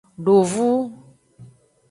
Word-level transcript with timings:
Dovu. 0.25 0.69